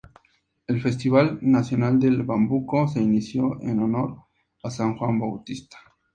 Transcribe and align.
El 0.65 0.81
Festival 0.81 1.37
Nacional 1.43 1.99
del 1.99 2.23
Bambuco 2.23 2.87
se 2.87 2.99
inició 2.99 3.61
en 3.61 3.81
honor 3.83 4.19
a 4.63 4.71
San 4.71 4.97
Juan 4.97 5.19
Bautista. 5.19 5.77